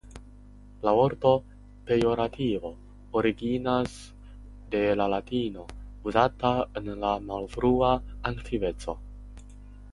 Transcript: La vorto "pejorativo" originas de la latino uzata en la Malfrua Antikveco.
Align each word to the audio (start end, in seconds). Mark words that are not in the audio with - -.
La 0.87 0.91
vorto 0.99 1.33
"pejorativo" 1.89 2.71
originas 3.21 3.99
de 4.73 4.83
la 5.03 5.07
latino 5.17 5.67
uzata 6.09 6.55
en 6.81 6.91
la 7.07 7.13
Malfrua 7.31 7.93
Antikveco. 8.31 9.01